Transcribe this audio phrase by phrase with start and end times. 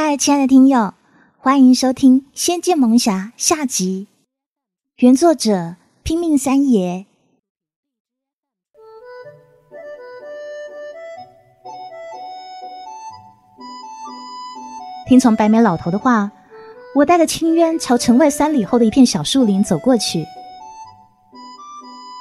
[0.00, 0.94] 嗨，亲爱的听友，
[1.38, 4.06] 欢迎收听《仙剑萌侠》下集，
[4.98, 5.74] 原作者
[6.04, 7.04] 拼命三爷。
[15.08, 16.30] 听从白眉老头的话，
[16.94, 20.24] 我带着清渊朝城外三里后的一片小树林走过去。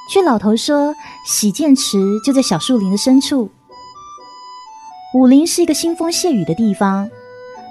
[0.09, 0.95] 据老头说，
[1.27, 3.51] 洗剑池就在小树林的深处。
[5.13, 7.07] 武林是一个腥风血雨的地方，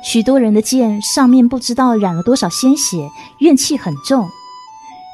[0.07, 3.11] 许多人的剑上面不知道染了多少鲜血，
[3.41, 4.31] 怨气很重。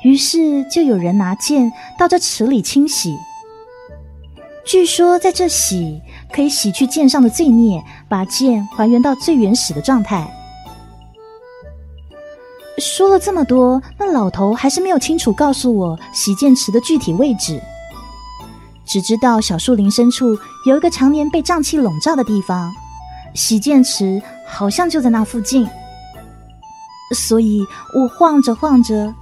[0.04, 3.16] 于是就有人拿剑到这池里清洗。
[4.66, 5.98] 据说在这洗
[6.30, 10.30] 可以洗去剑上的罪孽，把剑还原到最原始的状态。
[12.76, 17.58] 说了这么多，那老头还是没有清楚告诉我洗剑池的具体位置。
[18.84, 20.36] 只知道小树林深处
[20.66, 22.70] 有一个常年被瘴气笼罩的地方，
[23.34, 25.68] 洗剑池好像就在那附近。
[27.14, 27.62] 所以
[27.94, 29.14] 我晃着晃着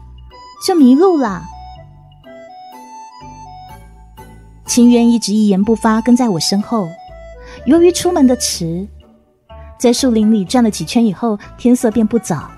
[0.66, 1.42] 就迷路了。
[4.66, 6.88] 清渊一直一言不发跟在我身后。
[7.66, 8.86] 由于出门的迟，
[9.76, 12.48] 在树林里转了几圈以后，天色便不早。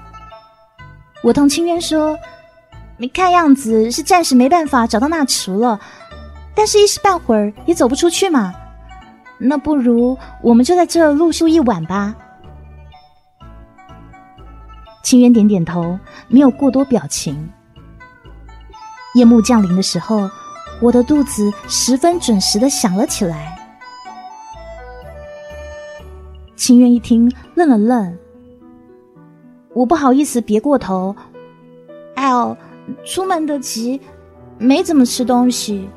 [1.22, 2.18] 我同清渊说
[2.98, 5.80] ：“你看样子是暂时没办法找到那池了，
[6.54, 8.52] 但是一时半会儿也走不出去嘛。
[9.44, 12.14] 那不如我们就在这露宿一晚吧。”
[15.02, 17.50] 清渊点点头，没有过多表情。
[19.14, 20.30] 夜幕降临的时候，
[20.80, 23.58] 我的肚子十分准时的响了起来。
[26.56, 28.16] 清渊一听，愣了愣。
[29.74, 31.14] 我不好意思别过头，
[32.14, 32.56] 哎呦，
[33.04, 34.00] 出门的急，
[34.58, 35.90] 没怎么吃东西。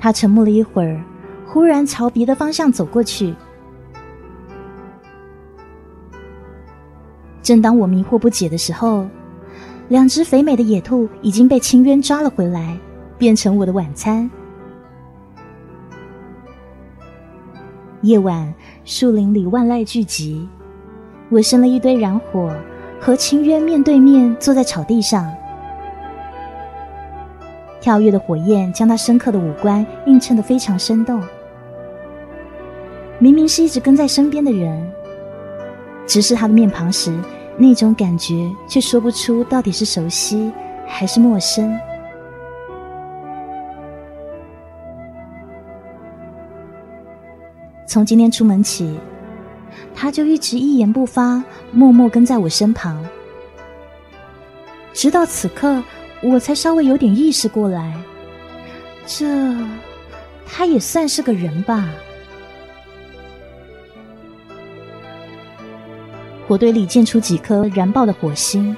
[0.00, 1.02] 他沉默了一会儿，
[1.46, 3.34] 忽然朝别的方向走过去。
[7.42, 9.08] 正当我迷惑不解的时候，
[9.88, 12.78] 两只肥美的野兔已经被青渊抓了回来，
[13.16, 14.30] 变成我的晚餐。
[18.02, 18.54] 夜晚，
[18.84, 20.46] 树林里万籁俱寂。
[21.30, 22.54] 我生了一堆燃火，
[23.00, 25.28] 和青渊面对面坐在草地上。
[27.80, 31.22] 跳跃的火焰将他深刻的五官映衬得非常生动。
[33.18, 34.92] 明明是一直跟在身边的人，
[36.06, 37.18] 直视他的面庞时，
[37.56, 40.52] 那种感觉却说不出到底是熟悉
[40.86, 41.78] 还是陌生。
[47.86, 48.98] 从今天出门起。
[49.94, 53.04] 他就一直一言不发，默默跟在我身旁。
[54.92, 55.82] 直到此刻，
[56.20, 57.94] 我才稍微有点意识过来，
[59.06, 59.26] 这
[60.46, 61.88] 他也算是个人吧。
[66.46, 68.76] 火堆里溅出几颗燃爆的火星，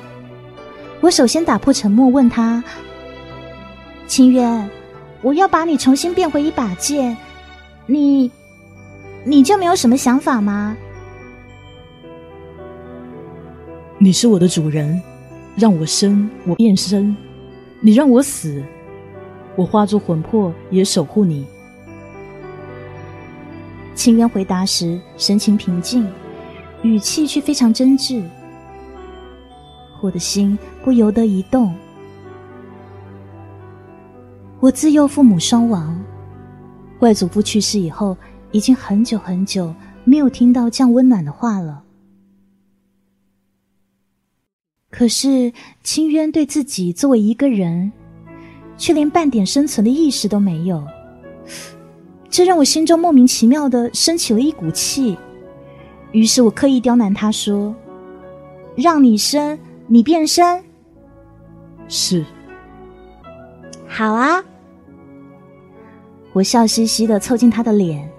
[1.01, 2.63] 我首先打破沉默，问他
[4.07, 4.69] ：“清渊，
[5.23, 7.17] 我要把你重新变回一把剑，
[7.87, 8.31] 你
[9.25, 10.77] 你就没有什么想法吗？”
[13.99, 15.01] 你是我的主人，
[15.57, 17.15] 让我生我变生，
[17.83, 18.63] 你让我死，
[19.57, 21.47] 我化作魂魄也守护你。
[23.95, 26.07] 清渊回答时神情平静，
[26.83, 28.23] 语气却非常真挚。
[30.03, 31.75] 我的心不由得一动。
[34.61, 35.99] 我自幼父母双亡，
[37.01, 38.17] 外祖父去世以后，
[38.53, 39.75] 已经很久很久
[40.05, 41.83] 没有听到这样温暖的话了。
[44.91, 45.53] 可是，
[45.85, 47.91] 清渊对自己作为一个人，
[48.77, 50.85] 却连半点生存的意识都没有，
[52.29, 55.17] 这让我心中莫名其妙的升起了一股气。
[56.11, 57.73] 于是我刻意刁难他说
[58.75, 59.57] ：“让你生，
[59.87, 60.61] 你变生。”
[61.87, 62.25] 是。
[63.87, 64.43] 好啊。
[66.33, 68.11] 我笑嘻嘻的凑近他的脸。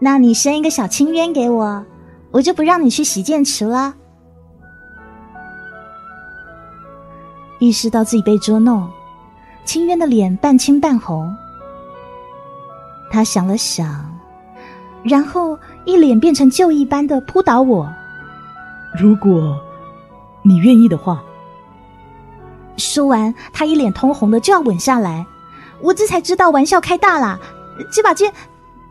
[0.00, 1.84] 那你生一个小清渊给我，
[2.32, 3.94] 我就不让你去洗剑池了。
[7.60, 8.90] 意识到自己被捉弄，
[9.64, 11.32] 清渊的脸半青半红。
[13.12, 14.04] 他想了想，
[15.04, 17.88] 然后一脸变成旧一般的扑倒我。
[18.98, 19.56] 如果
[20.42, 21.22] 你愿意的话。
[22.76, 25.26] 说完，他一脸通红的就要吻下来。
[25.82, 27.38] 我这才知道玩笑开大了，
[27.92, 28.32] 这把剑，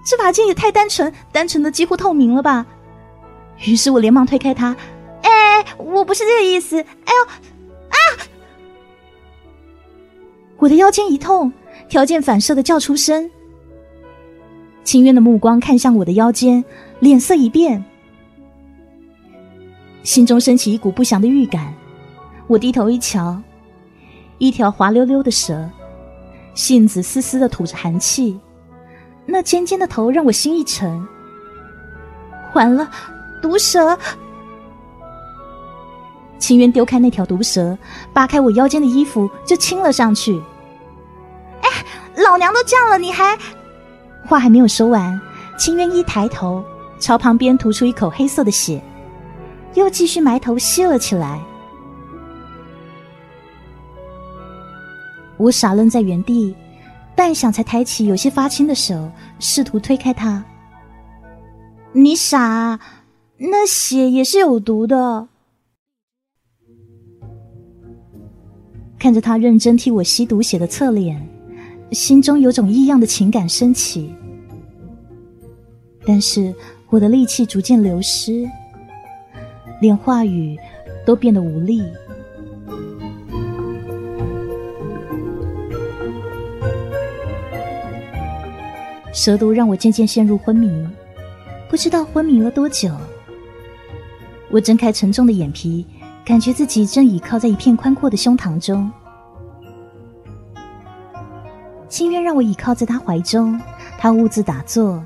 [0.06, 2.64] 这把剑也太单纯，单纯的几乎透明了吧。
[3.66, 4.76] 于是我连忙推开他，
[5.24, 6.80] 哎，我不是这个意思。
[6.80, 7.28] 哎呦！
[10.60, 11.52] 我的腰间一痛，
[11.88, 13.30] 条件反射的叫出声。
[14.84, 16.64] 秦渊的目光看向我的腰间，
[17.00, 17.84] 脸色一变，
[20.04, 21.74] 心中升起一股不祥的预感。
[22.48, 23.42] 我低头一瞧，
[24.38, 25.70] 一条滑溜溜的蛇，
[26.54, 28.38] 信子丝丝的吐着寒气，
[29.26, 31.08] 那尖尖的头让我心一沉。
[32.54, 32.90] 完了，
[33.42, 33.98] 毒蛇！
[36.40, 37.78] 秦渊丢开那条毒蛇，
[38.14, 40.42] 扒开我腰间的衣服就亲了上去。
[41.62, 41.70] 哎，
[42.24, 43.38] 老娘都这样了，你还……
[44.26, 45.20] 话还没有说完，
[45.58, 46.64] 秦渊一抬头，
[47.00, 48.82] 朝旁边吐出一口黑色的血，
[49.74, 51.40] 又继续埋头吸了起来。
[55.38, 56.56] 我傻愣在原地，
[57.16, 60.44] 半晌才抬起有些发青的手，试图推开他。
[61.92, 62.80] 你傻，
[63.38, 65.28] 那血也是有毒的。
[69.00, 71.26] 看着他认真替我吸毒血的侧脸，
[71.94, 74.14] 心中有种异样的情感升起。
[76.06, 76.54] 但是
[76.90, 78.46] 我的力气逐渐流失，
[79.80, 80.58] 连话语
[81.06, 81.82] 都变得无力。
[89.14, 90.70] 蛇毒让我渐渐陷入昏迷，
[91.70, 92.92] 不知道昏迷了多久。
[94.50, 95.86] 我睁开沉重的眼皮，
[96.30, 98.92] 感觉自己正倚靠在一片宽阔的胸膛中。
[101.88, 103.60] 清渊让我倚靠在他怀中，
[103.98, 105.04] 他兀自打坐，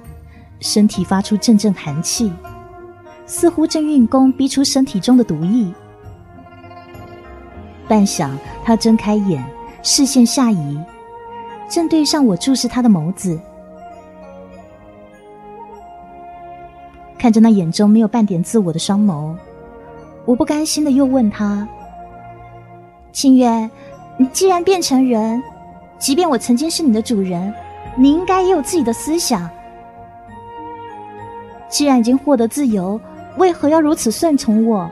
[0.59, 2.29] 身体发出阵阵寒气，
[3.25, 5.73] 似乎正运功逼出身体中的毒液。
[7.87, 8.29] 半晌，
[8.65, 9.41] 他睁开眼，
[9.81, 10.77] 视线下移，
[11.69, 13.39] 正对上我注视他的眸子。
[17.17, 19.33] 看着那眼中没有半点自我的双眸，
[20.25, 21.67] 我不甘心的又问他
[23.11, 23.69] ：“清渊，
[24.17, 25.41] 你既然变成人，
[25.97, 27.53] 即便我曾经是你的主人，
[27.97, 29.49] 你应该也有自己的思想。
[31.67, 32.99] 既然已经获得自由，
[33.37, 34.89] 为何要如此顺从我？”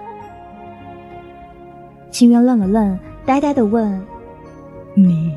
[2.12, 4.06] 清渊愣了愣，呆呆的问
[4.94, 5.34] ：“你，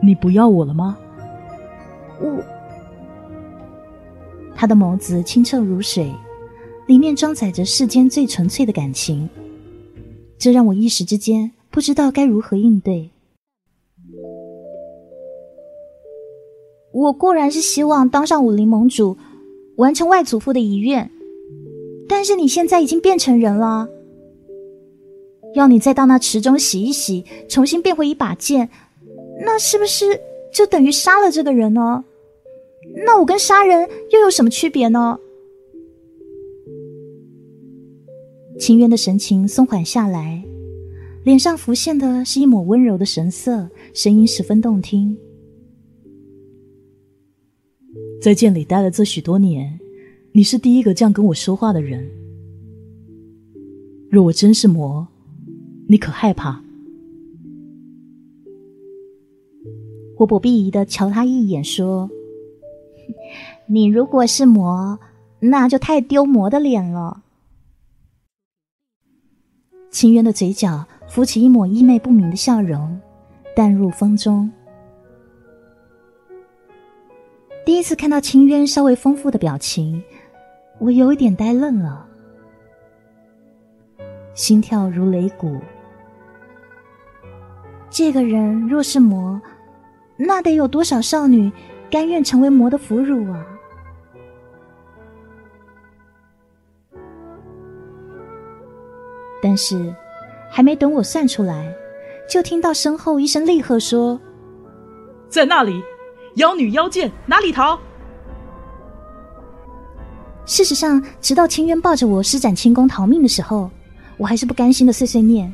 [0.00, 0.96] 你不要我了吗？”
[2.20, 2.42] 我。
[4.56, 6.12] 他的眸子清澈如水，
[6.90, 9.28] 里面装载着世间最纯粹的感情，
[10.36, 13.08] 这让我一时之间不知道该如何应对。
[16.92, 19.16] 我固然是希望当上武林盟主，
[19.76, 21.08] 完成外祖父的遗愿，
[22.08, 23.88] 但是你现在已经变成人了，
[25.54, 28.68] 要你再到那池中洗一洗，重新变回一把剑，
[29.46, 30.20] 那是不是
[30.52, 32.04] 就等于杀了这个人呢？
[33.06, 35.16] 那我跟杀人又有什么区别呢？
[38.60, 40.44] 秦渊的神情松缓下来，
[41.24, 45.16] 脸上浮现的是一抹温柔的神色，声音十分动听。
[48.20, 49.80] 在剑里待了这许多年，
[50.32, 52.06] 你是第一个这样跟我说话的人。
[54.10, 55.08] 若我真是魔，
[55.88, 56.62] 你可害怕？
[60.18, 62.10] 我不鄙夷的瞧他一眼，说。
[63.66, 64.98] 你如果是魔，
[65.40, 67.22] 那就太丢魔的脸了。
[69.90, 73.00] 秦渊的嘴角浮起一抹意味不明的笑容，
[73.56, 74.50] 淡入风中。
[77.66, 80.00] 第一次看到秦渊稍微丰富的表情，
[80.78, 82.06] 我有一点呆愣了，
[84.32, 85.58] 心跳如擂鼓。
[87.90, 89.42] 这个人若是魔，
[90.16, 91.50] 那得有多少少女
[91.90, 93.49] 甘愿成为魔的俘虏啊！
[99.42, 99.92] 但是，
[100.50, 101.72] 还没等我算出来，
[102.28, 104.20] 就听到身后一声厉喝说
[105.30, 105.82] ：“在那里，
[106.34, 107.78] 妖女妖剑哪里逃？”
[110.44, 113.70] 事实上，直到清渊抱着我施展轻功逃命的时候，
[114.16, 115.52] 我还是不甘心的碎碎念：“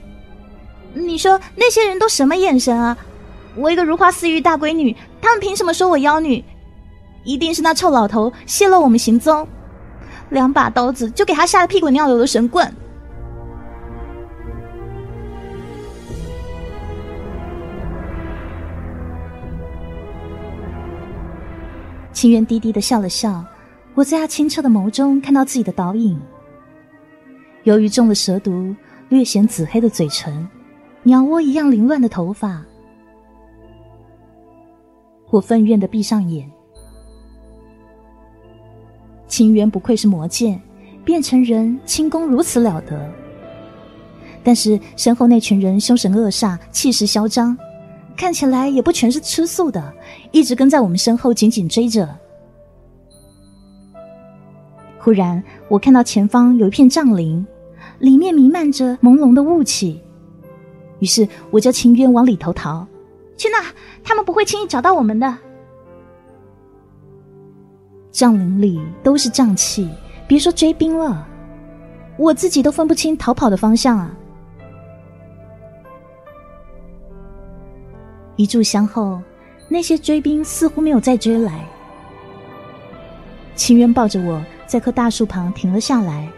[0.94, 2.96] 你说那些人都什么眼神啊？
[3.54, 6.42] 我一个如花似玉大闺女，他们凭什么说我妖女？
[7.24, 9.46] 一定是那臭老头泄露我们行踪，
[10.30, 12.74] 两把刀子就给他吓得屁滚尿流的神棍。”
[22.16, 23.44] 清渊低低的笑了笑，
[23.94, 26.18] 我在他清澈的眸中看到自己的倒影。
[27.64, 28.74] 由于中了蛇毒，
[29.10, 30.48] 略显紫黑的嘴唇，
[31.02, 32.64] 鸟窝一样凌乱的头发，
[35.28, 36.50] 我愤怨的闭上眼。
[39.28, 40.58] 清渊不愧是魔剑，
[41.04, 43.12] 变成人轻功如此了得。
[44.42, 47.54] 但是身后那群人凶神恶煞，气势嚣张。
[48.16, 49.92] 看起来也不全是吃素的，
[50.32, 52.08] 一直跟在我们身后紧紧追着。
[54.98, 57.46] 忽然，我看到前方有一片帐林，
[57.98, 60.02] 里面弥漫着朦胧的雾气。
[60.98, 62.86] 于是，我叫秦渊往里头逃。
[63.36, 63.62] 去那，
[64.02, 65.36] 他们不会轻易找到我们的。
[68.10, 69.88] 帐林里都是瘴气，
[70.26, 71.28] 别说追兵了，
[72.16, 74.16] 我自己都分不清逃跑的方向啊！
[78.36, 79.20] 一炷香后，
[79.68, 81.66] 那些追兵似乎没有再追来。
[83.54, 84.40] 秦渊抱着我。
[84.66, 86.28] 在棵大树旁停了下来，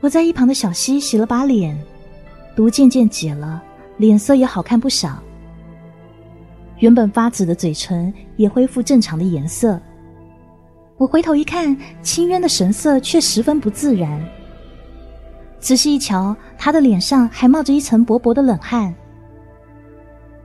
[0.00, 1.78] 我在一旁的小溪洗了把脸，
[2.56, 3.62] 毒渐渐解了，
[3.98, 5.22] 脸色也好看不少。
[6.78, 9.78] 原本发紫的嘴唇也恢复正常的颜色。
[10.96, 14.18] 我回头一看，清渊的神色却十分不自然。
[15.60, 18.94] 仔细一瞧，他的脸上还冒着一层薄薄的冷汗。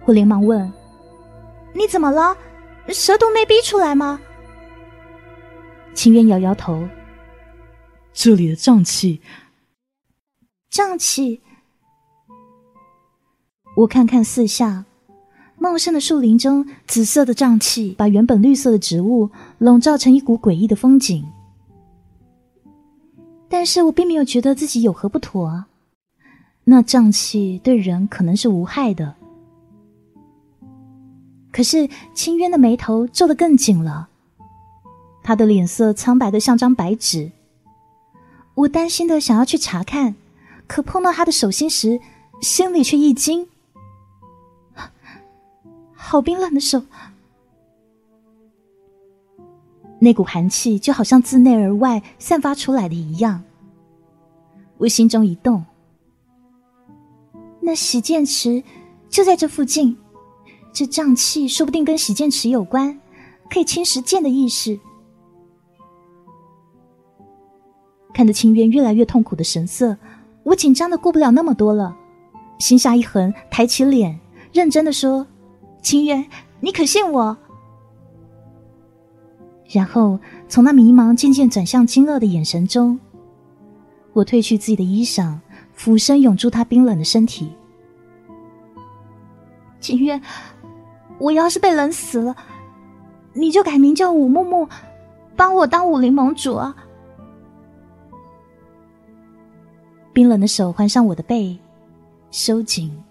[0.06, 0.72] 我连忙问
[1.74, 2.36] ：“你怎么了？
[2.90, 4.20] 蛇毒没逼出来吗？”
[5.96, 6.88] 秦渊摇摇头，
[8.14, 9.22] 这里的瘴气，
[10.72, 11.42] 瘴气。
[13.78, 14.86] 我看看四下，
[15.58, 21.26] 茂盛的树林中，紫色的瘴气把原本绿色的植物笼罩成一股诡异的风景。
[23.48, 25.66] 但是我并没有觉得自己有何不妥，
[26.66, 29.16] 那瘴气对人可能是无害的。
[31.54, 34.10] 可是清渊的眉头皱得更紧了。
[35.24, 37.32] 他的脸色苍白的像张白纸，
[38.56, 40.16] 我担心的想要去查看，
[40.68, 42.02] 可碰到他的手心时，
[42.42, 43.48] 心里却一惊，
[45.94, 46.84] 好冰冷的手，
[50.00, 53.44] 那股寒气就好像自内而外散发出来的一样。
[54.80, 55.64] 我心中一动，
[57.62, 58.62] 那洗剑池
[59.08, 59.96] 就在这附近，
[60.74, 63.00] 这瘴气说不定跟洗剑池有关，
[63.50, 64.80] 可以侵蚀剑的意识。
[68.14, 69.96] 看着清渊越来越痛苦的神色，
[70.44, 71.96] 我紧张的顾不了那么多了，
[72.60, 74.20] 心下一横，抬起脸，
[74.52, 75.26] 认真的说
[75.82, 76.26] ：“清渊，
[76.60, 77.38] 你可信我？”
[79.70, 83.00] 然后从那迷茫渐渐转向惊愕的眼神中，
[84.14, 85.40] 我褪去自己的衣裳，
[85.74, 87.52] 俯身拥住他冰冷的身体。
[89.80, 90.22] 清渊，
[91.24, 92.36] 我要是被冷死了，
[93.32, 94.68] 你就改名叫武木木，
[95.38, 96.76] 帮我当武林盟主啊！
[100.12, 101.58] 冰冷的手环上我的背，
[102.30, 103.02] 收紧，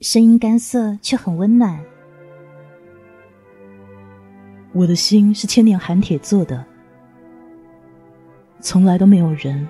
[0.00, 1.78] 声音干涩却很温暖。
[4.72, 6.64] 我的心是千年寒铁做的，
[8.58, 9.68] 从来都没有人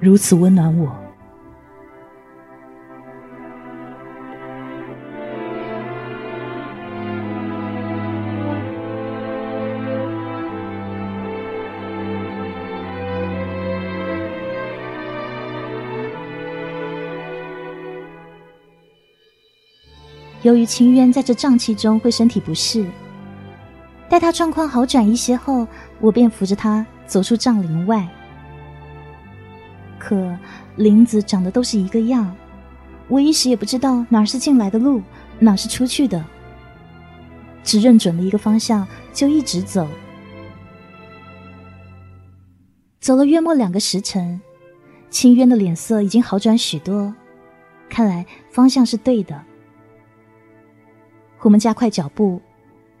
[0.00, 1.03] 如此温暖我。
[20.44, 22.86] 由于清渊在这瘴气中会身体不适，
[24.10, 25.66] 待他状况好转一些后，
[25.98, 28.06] 我便扶着他走出帐林外。
[29.98, 30.38] 可
[30.76, 32.30] 林子长得都是一个样，
[33.08, 35.00] 我一时也不知道哪是进来的路，
[35.38, 36.22] 哪是出去的，
[37.62, 39.88] 只认准了一个方向，就一直走。
[43.00, 44.38] 走了约莫两个时辰，
[45.08, 47.14] 清渊的脸色已经好转许多，
[47.88, 49.42] 看来方向是对的。
[51.44, 52.40] 我们加快脚步，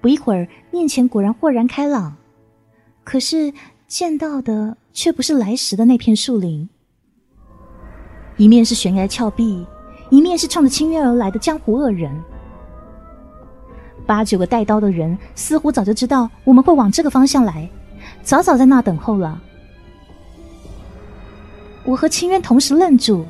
[0.02, 2.14] 不一会儿，面前果然豁然开朗。
[3.02, 3.50] 可是
[3.88, 6.68] 见到的却不是来时的那片树林，
[8.36, 9.66] 一面是悬崖峭壁，
[10.10, 12.14] 一面是冲着清渊而来的江湖恶人。
[14.04, 17.66] 八九个带刀的人似乎早就知道我们会往这个方向来，
[18.22, 19.40] 早早在那等候了。
[21.82, 23.24] 我和清渊同时愣住，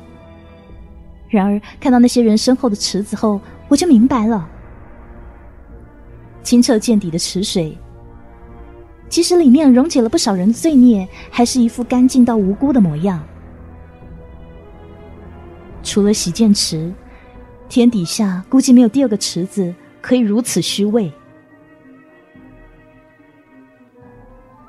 [1.29, 4.49] 然而看到那些人身后的池子后，我就明白了。
[6.45, 7.75] 清澈见底的池水，
[9.09, 13.21] 即使里面溶解了不少人的罪孽，还是一副干净到无辜的模样。
[15.81, 16.93] 除了洗剑池，
[17.67, 21.11] 天底下估计没有第二个池子可以如此虚伪。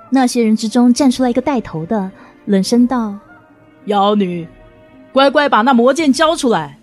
[0.09, 2.11] 那些人之中站出来一个带头的，
[2.47, 3.19] 冷声道
[3.85, 4.49] ：“妖女，
[5.13, 6.79] 乖乖把那魔剑交出来，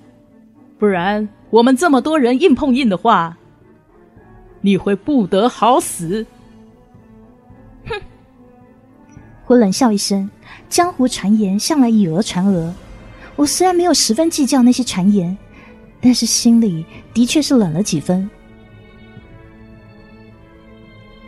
[0.77, 3.37] 不然我们这么多人硬碰硬的话。”
[4.65, 6.25] 你会不得好死！
[7.85, 8.01] 哼！
[9.45, 10.29] 我冷笑一声，
[10.69, 12.73] 江湖传言向来以讹传讹。
[13.35, 15.37] 我虽然没有十分计较那些传言，
[15.99, 18.29] 但是心里的确是冷了几分。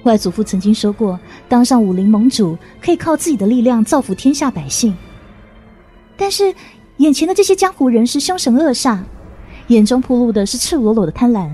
[0.03, 4.95] 外祖父曾经说过，当上武林盟主可以靠自己的力量造福天下百姓。
[6.15, 6.55] 但是，
[6.97, 8.99] 眼前的这些江湖人士凶神恶煞，
[9.67, 11.53] 眼中铺露的是赤裸裸的贪婪。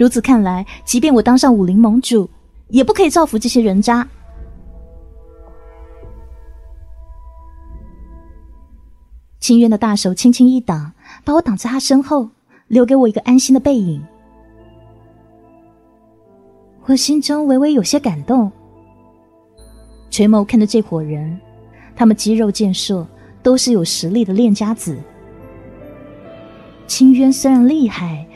[0.00, 2.26] 如此看来，即便我当上武林盟主，
[2.68, 4.08] 也不可以造福这些人渣。
[9.40, 10.90] 清渊的大手轻轻一挡，
[11.22, 12.30] 把我挡在他身后，
[12.68, 14.02] 留给我一个安心的背影。
[16.86, 18.50] 我心中微微有些感动，
[20.10, 21.38] 垂眸看着这伙人，
[21.94, 23.06] 他们肌肉健硕。
[23.42, 24.98] 都是有实力的练家子。
[26.86, 28.26] 清渊虽然厉害，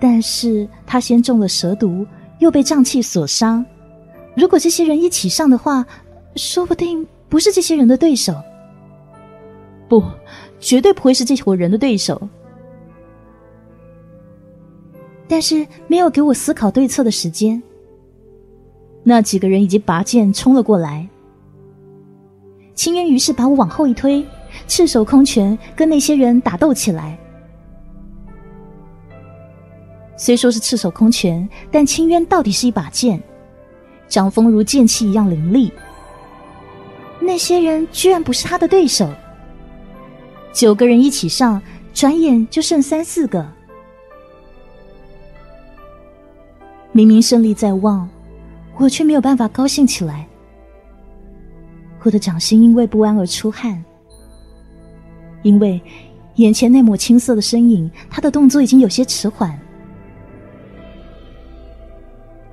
[0.00, 2.06] 但是他先中了蛇毒，
[2.38, 3.64] 又被瘴气所伤。
[4.34, 5.86] 如果这些人一起上的话，
[6.36, 8.34] 说不定不是这些人的对手。
[9.88, 10.02] 不，
[10.58, 12.28] 绝对不会是这伙人的对手。
[15.28, 17.62] 但是没有给我思考对策的时间。
[19.04, 21.06] 那几个人已经拔剑冲了过来。
[22.74, 24.24] 青渊于是把我往后一推。
[24.66, 27.16] 赤手空拳跟那些人打斗起来。
[30.20, 33.18] 虽说是赤手空拳，但清渊到底是一把剑，
[34.06, 35.72] 掌风如剑气一样凌厉。
[37.18, 39.10] 那些人居然不是他的对手。
[40.52, 41.60] 九个人一起上，
[41.94, 43.50] 转眼就剩三四个。
[46.92, 48.06] 明明胜利在望，
[48.76, 50.28] 我却没有办法高兴起来。
[52.02, 53.82] 我的掌心因为不安而出汗。
[55.40, 55.80] 因为
[56.34, 59.58] 眼前那抹青色的身影，他的动作已经有些迟缓。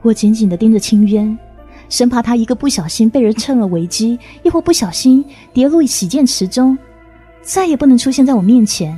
[0.08, 1.38] 我紧紧的盯着清渊，
[1.90, 6.78] 生怕他一个不小心被人趁了危机，亦或不小心跌入洗剑池中，
[7.42, 8.98] 再也不能出现在我面前。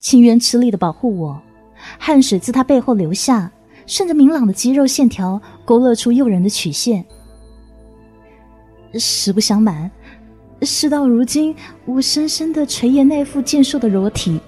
[0.00, 1.42] 清渊吃力的保护我，
[1.98, 3.52] 汗水自他背后流下，
[3.86, 7.04] 顺着明朗的肌肉线条勾勒出诱人的曲线。
[8.94, 9.90] 实不相瞒，
[10.62, 14.40] 事到如今，我深深的垂涎那副健硕的裸体。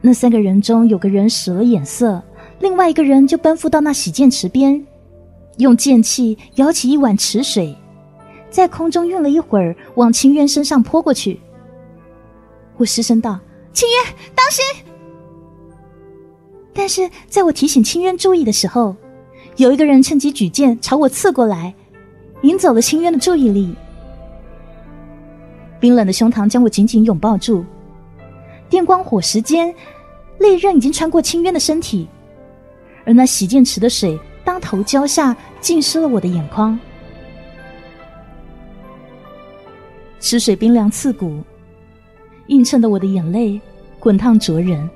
[0.00, 2.22] 那三个人中有个人使了眼色，
[2.60, 4.84] 另外一个人就奔赴到那洗剑池边，
[5.58, 7.76] 用剑气舀起一碗池水，
[8.50, 11.38] 在空中运了一会儿，往清渊身上泼过去。
[12.78, 13.38] 我失声道
[13.74, 14.64] ：“清渊，当心！”
[16.72, 18.96] 但是在我提醒清渊注意的时候，
[19.56, 21.74] 有一个人趁机举剑朝我刺过来，
[22.40, 23.74] 引走了清渊的注意力。
[25.78, 27.64] 冰冷的胸膛将我紧紧拥抱住，
[28.70, 29.74] 电光火石间，
[30.38, 32.08] 利刃已经穿过清渊的身体，
[33.04, 36.78] 而那洗剑池的水当头浇下，浸湿了我的眼眶。
[40.20, 41.42] 池水冰凉刺骨，
[42.46, 43.60] 映衬的我的眼泪
[43.98, 44.88] 滚烫灼人。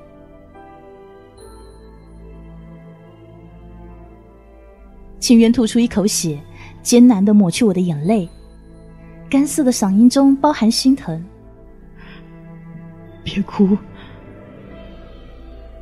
[5.19, 6.39] 清渊吐出一口血，
[6.81, 8.29] 艰难的抹去我的眼泪，
[9.29, 11.21] 干涩的嗓音中包含心疼。
[13.25, 13.77] 别哭。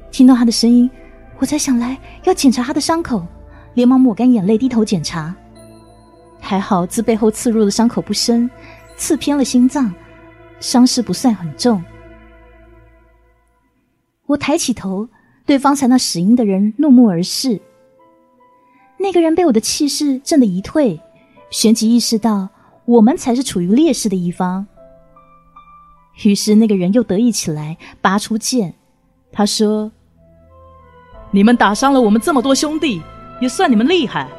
[0.10, 0.90] 听到他的声音，
[1.38, 3.24] 我才想来要检查他的伤口，
[3.76, 5.36] 连忙抹干眼泪，低头检查。
[6.40, 8.50] 还好自背后刺入的伤口不深，
[8.98, 9.94] 刺偏了心脏，
[10.60, 11.84] 伤势不算很重。
[14.26, 15.08] 我抬起头，
[15.46, 17.60] 对方才那使阴的人怒目而视。
[18.98, 21.02] 那个人被我的气势震得一退，
[21.50, 22.48] 旋即意识到
[22.86, 24.66] 我们才是处于劣势的一方。
[26.22, 28.76] 于是那个人又得意起来，拔出剑，
[29.32, 29.92] 他说
[31.32, 33.02] ：“你们打伤了我们这么多兄弟，
[33.42, 34.30] 也算你们厉害。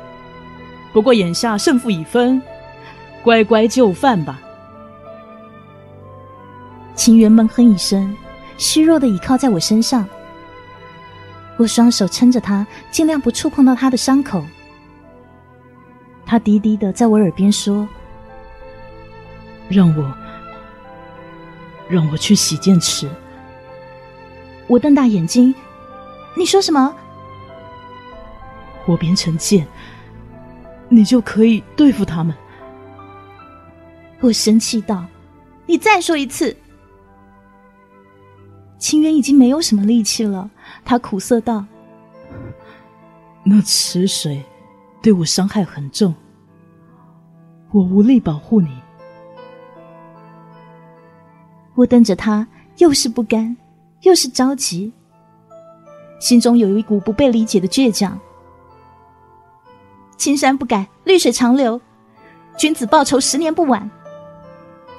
[0.92, 2.40] 不过眼下胜负已分，
[3.24, 4.40] 乖乖就范吧。”
[6.94, 8.16] 秦元闷哼一声，
[8.56, 10.08] 虚弱的倚靠在我身上。
[11.56, 14.44] 我双手撑着他，尽量不触碰到他的伤口。
[16.24, 17.87] 他低低的在我耳边说
[19.68, 20.16] ：“让我，
[21.88, 23.08] 让我去洗剑池。”
[24.66, 25.54] 我瞪大眼睛
[26.36, 26.94] ：“你说什么？”
[28.86, 29.66] 我变成剑，
[30.88, 32.34] 你就可以对付他们。
[34.20, 35.04] 我生气道
[35.66, 36.54] ：“你再说一次！”
[38.78, 40.50] 清渊已经没有什么力气了。
[40.84, 41.64] 他苦涩道
[43.44, 44.42] ：“那池水
[45.02, 46.14] 对我伤害很重，
[47.70, 48.68] 我无力保护你。”
[51.74, 52.46] 我瞪着他，
[52.78, 53.56] 又是不甘，
[54.02, 54.92] 又是着急，
[56.20, 58.18] 心中有一股不被理解的倔强。
[60.16, 61.80] 青山不改，绿水长流，
[62.56, 63.90] 君子报仇，十年不晚。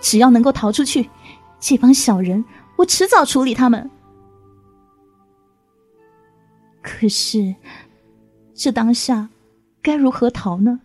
[0.02, 1.10] 只要能够逃出去，
[1.60, 2.44] 这帮小人，
[2.76, 3.90] 我迟早处理他们。
[6.82, 7.56] 可是，
[8.54, 9.30] 这当下
[9.82, 10.82] 该如何逃呢？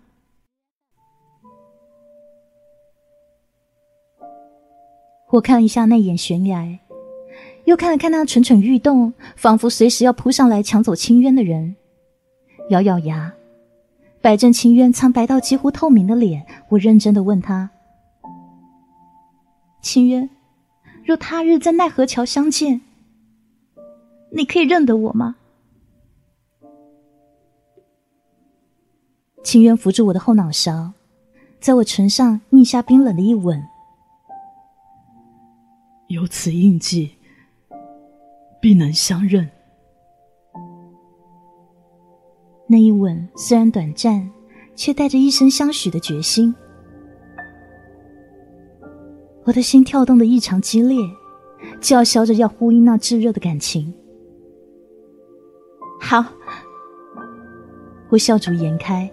[5.31, 6.79] 我看了一下那眼悬崖，
[7.65, 11.77] 又看了看那蠢蠢欲动、仿佛随时要扑上来抢走清渊的人，
[12.71, 13.33] 咬咬牙，
[14.21, 17.71] 摆正清渊苍白到几乎透明的脸，我认真的问他
[19.81, 20.29] ：“清渊，
[21.05, 22.81] 若他日在奈何桥相见，
[24.33, 25.37] 你可以认得我吗？”
[29.45, 30.93] 清渊扶住我的后脑勺，
[31.61, 33.70] 在我唇上印下冰冷的一吻。
[36.11, 37.13] 有此印记，
[38.61, 39.49] 必能相认。
[42.67, 44.29] 那一吻虽然短暂，
[44.75, 46.53] 却带着一生相许的决心。
[49.45, 50.99] 我的心跳动的异常激烈，
[51.81, 53.95] 叫嚣着要呼应那炙热的感情。
[56.01, 56.25] 好，
[58.09, 59.09] 我笑逐颜开。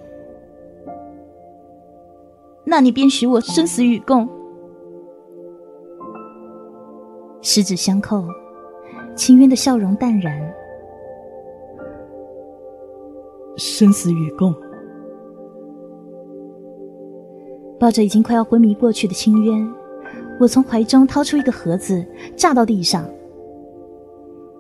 [2.65, 4.27] 那你便许我生死与共。
[7.49, 8.25] 十指相扣，
[9.15, 10.37] 清渊的笑容淡然。
[13.55, 14.53] 生死与共。
[17.79, 19.73] 抱着已经快要昏迷过去的清渊，
[20.41, 22.05] 我从怀中掏出一个盒子，
[22.35, 23.09] 炸到地上。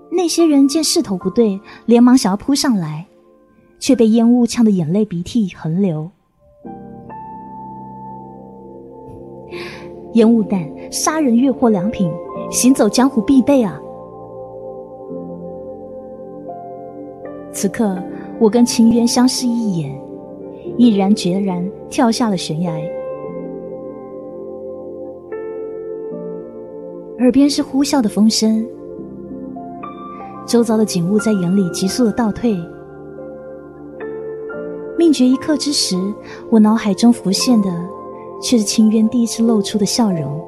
[0.09, 3.05] 那些人见势头不对，连忙想要扑上来，
[3.79, 6.09] 却被烟雾呛得眼泪鼻涕横流。
[10.13, 12.11] 烟雾弹，杀人越货良品。
[12.49, 13.77] 行走江湖必备啊！
[17.51, 17.97] 此刻，
[18.39, 20.01] 我跟秦渊相视一眼，
[20.77, 22.71] 毅然决然跳下了悬崖。
[27.19, 28.65] 耳边是呼啸的风声，
[30.45, 32.57] 周遭的景物在眼里急速的倒退。
[34.97, 35.97] 命绝一刻之时，
[36.49, 37.69] 我脑海中浮现的
[38.41, 40.46] 却是秦渊第一次露出的笑容。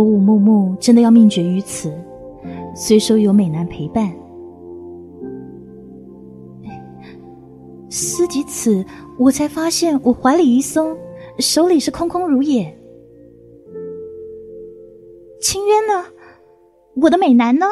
[0.00, 1.92] 我武木木真的要命绝于此，
[2.74, 4.10] 虽说有美男陪伴，
[7.90, 8.82] 思及此，
[9.18, 10.96] 我才发现我怀里一松，
[11.38, 12.74] 手里是空空如也。
[15.38, 16.06] 清渊呢？
[16.96, 17.66] 我的美男呢？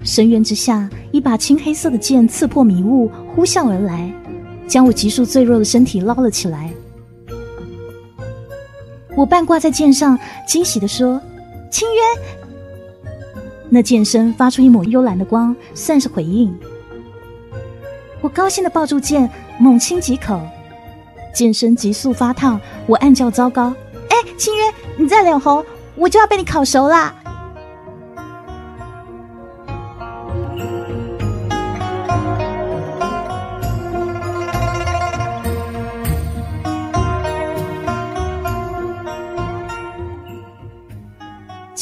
[0.00, 4.10] 深渊之下，一把青黑色的剑刺破迷雾，呼啸而来，
[4.66, 6.72] 将我急速坠落的身体捞了起来。
[9.22, 11.20] 我半挂在剑上，惊喜的说
[11.70, 13.12] ：“清渊！”
[13.70, 16.52] 那剑身发出一抹幽蓝的光，算是回应。
[18.20, 19.30] 我高兴的抱住剑，
[19.60, 20.40] 猛亲几口，
[21.32, 23.72] 剑身急速发烫，我暗叫糟糕
[24.10, 27.14] ：“哎，清渊，你再脸红，我就要被你烤熟啦！”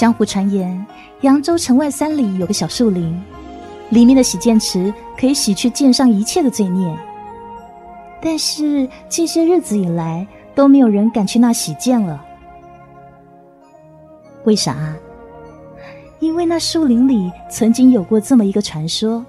[0.01, 0.87] 江湖传言，
[1.21, 3.23] 扬州城外三里有个小树林，
[3.91, 6.99] 里面的洗剑池可以洗去剑上一切的罪孽。
[8.19, 12.19] 但是近些日子以来，都没有人敢去那洗剑了。
[14.45, 14.75] 为啥？
[16.19, 19.23] 因为那树林里曾经有过这么一个传说：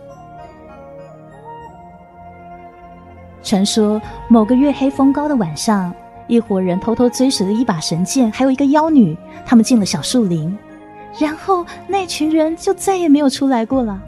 [3.44, 5.94] 传说某个月黑风高的晚上。
[6.32, 10.58] 一伙人偷偷追随了一把神剑，还有一个妖女，他们进了小树林，
[11.20, 14.02] 然后那群人就再也没有出来过了。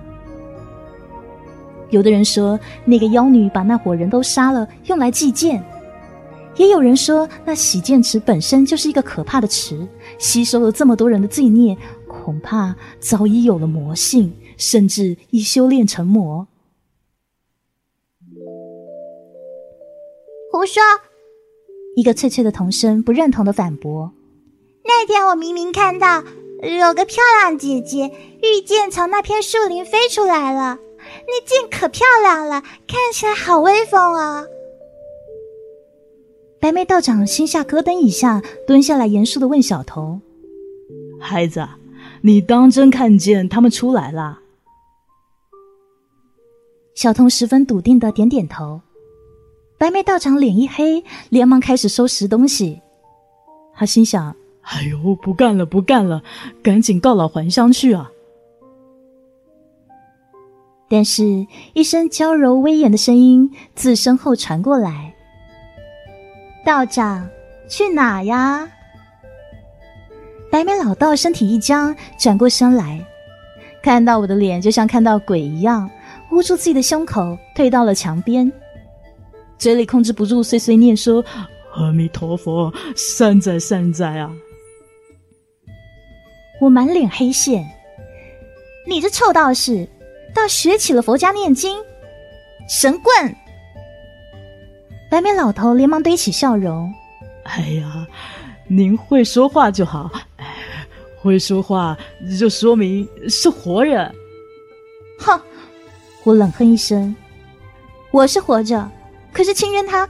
[1.89, 5.61] 有的人说，那个妖女把那伙人都杀了，用来祭剑；
[6.55, 9.85] 也有人说，那洗剑池本身就是一个可怕的池，
[10.17, 16.47] 吸收了这么多人的罪孽，恐怕早已有了魔性，甚至已修炼成魔。
[20.53, 20.81] 胡说！
[21.95, 24.11] 一个脆脆的童声不认同的反驳
[24.83, 26.23] ：“那天我明明看到
[26.61, 30.79] 有个漂亮姐姐御剑从那片树林飞出来了，
[31.27, 34.45] 那剑可漂亮了，看起来好威风啊！”
[36.59, 40.21] 白眉道长心下咯噔一下，蹲下来严肃的问小童
[41.19, 41.67] ：“孩子，
[42.21, 44.39] 你当真看见他们出来了？”
[46.95, 48.81] 小童十分笃定的点点头。
[49.83, 52.81] 白眉道长脸一黑，连忙开始收拾东西。
[53.75, 56.23] 他心想：“哎呦，不干了，不干了，
[56.63, 58.09] 赶紧告老还乡去啊！”
[60.89, 65.13] 但是，一声娇柔威严的声音自身后传过来
[66.65, 67.27] ：“道长，
[67.67, 68.65] 去哪呀？
[70.49, 73.05] 白眉老道身体一僵，转过身来，
[73.81, 75.91] 看到我的脸，就像看到鬼一样，
[76.31, 78.49] 捂住自己的胸口，退到了墙边，
[79.57, 81.23] 嘴里控制不住碎碎念说
[81.75, 84.31] ：“阿弥陀佛，善哉善哉啊！”
[86.61, 87.65] 我满脸黑线，
[88.87, 89.87] 你这臭道士，
[90.33, 91.77] 倒学起了佛家念经，
[92.69, 93.35] 神棍！
[95.09, 96.91] 白眉老头连忙堆起笑容
[97.45, 98.07] ：“哎呀，
[98.67, 100.09] 您会说话就好，
[101.21, 101.97] 会说话
[102.39, 104.13] 就说明是活人。”
[105.19, 105.39] 哼！
[106.23, 107.13] 我冷哼一声
[108.11, 108.89] ：“我是活着，
[109.33, 110.07] 可是清渊他……”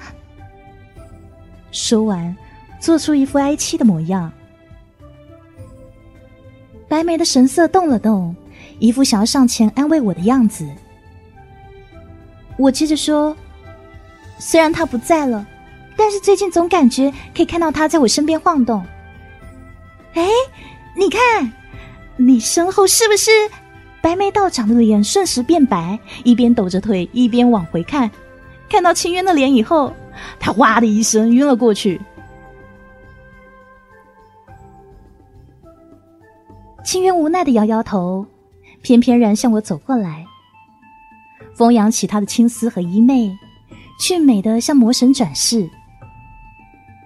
[1.72, 2.36] 说完，
[2.80, 4.32] 做出一副哀戚的模样。
[6.88, 8.36] 白眉的神色动了动，
[8.78, 10.70] 一副想要上前安慰我的样子。
[12.58, 13.36] 我接着说。
[14.40, 15.46] 虽然他不在了，
[15.96, 18.84] 但是最近总感觉可以看到他在我身边晃动。
[20.16, 20.28] 哎，
[20.98, 21.54] 你看，
[22.18, 23.32] 你身后是不是
[24.02, 28.10] 白眉道长的脸瞬时变白，一边抖着腿一边往回看，
[28.74, 29.94] 看到清渊的脸以后，
[30.40, 32.02] 他哇的一声晕了过去。
[36.84, 38.26] 清渊无奈的摇摇头，
[38.82, 40.26] 翩翩然向我走过来，
[41.54, 43.32] 风扬起他的青丝和衣袂。
[44.00, 45.70] 俊美的像魔神转世，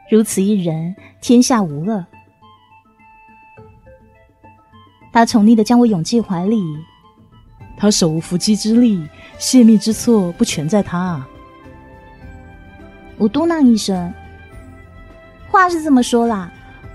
[0.10, 2.06] 如此一人，天下无恶。
[5.12, 6.64] 他宠溺的将我拥进怀里，
[7.76, 9.06] 他手无缚鸡之力，
[9.38, 11.28] 泄密之错不全在他。
[13.18, 14.14] 我嘟囔一声，
[15.50, 16.52] 话是这么说啦，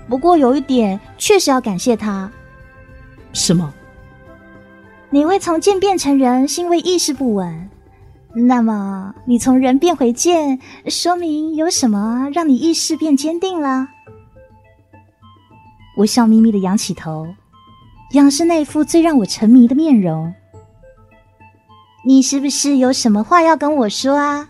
[0.07, 2.31] 不过有一点确实要感谢他。
[3.33, 3.73] 什么？
[5.09, 7.69] 你会从剑变成人，是因为意识不稳。
[8.33, 13.87] 那么，你从人变回剑，说明有什么让你意识变坚定了？
[15.97, 17.27] 我笑眯眯的仰起头，
[18.13, 20.33] 仰视那副最让我沉迷的面容。
[22.05, 24.49] 你是不是有什么话要跟我说啊？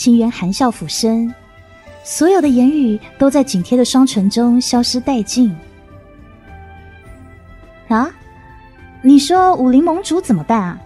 [0.00, 1.30] 秦渊含笑俯身，
[2.02, 5.54] 所有的言语都在紧贴的双唇中消失殆尽。
[7.88, 8.10] 啊？
[9.02, 10.80] 你说武林盟主怎么办啊？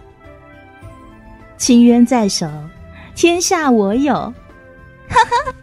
[1.55, 2.45] 清渊在手，
[3.15, 4.13] 天下我有，
[5.07, 5.55] 哈哈。